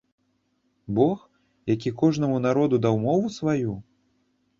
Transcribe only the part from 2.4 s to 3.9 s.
народу даў мову сваю?